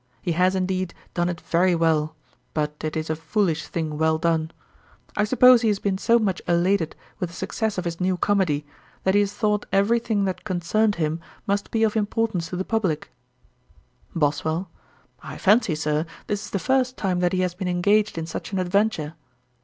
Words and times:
He 0.19 0.31
has, 0.31 0.55
indeed, 0.55 0.95
done 1.13 1.29
it 1.29 1.39
very 1.41 1.75
well; 1.75 2.15
but 2.55 2.73
it 2.83 2.97
is 2.97 3.11
a 3.11 3.15
foolish 3.15 3.67
thing 3.67 3.99
well 3.99 4.17
done. 4.17 4.49
I 5.15 5.25
suppose 5.25 5.61
he 5.61 5.67
has 5.67 5.77
been 5.77 5.99
so 5.99 6.17
much 6.17 6.41
elated 6.47 6.95
with 7.19 7.29
the 7.29 7.35
success 7.35 7.77
of 7.77 7.85
his 7.85 8.01
new 8.01 8.17
comedy, 8.17 8.65
that 9.03 9.13
he 9.13 9.19
has 9.19 9.31
thought 9.31 9.67
every 9.71 9.99
thing 9.99 10.25
that 10.25 10.43
concerned 10.43 10.95
him 10.95 11.19
must 11.45 11.69
be 11.69 11.83
of 11.83 11.95
importance 11.95 12.47
to 12.49 12.55
the 12.55 12.65
publick.' 12.65 13.11
BOSWELL. 14.15 14.69
'I 15.21 15.37
fancy, 15.37 15.75
Sir, 15.75 16.07
this 16.25 16.45
is 16.45 16.49
the 16.49 16.57
first 16.57 16.97
time 16.97 17.19
that 17.19 17.31
he 17.33 17.41
has 17.41 17.53
been 17.53 17.67
engaged 17.67 18.17
in 18.17 18.25
such 18.25 18.51
an 18.53 18.57
adventure.' 18.57 19.13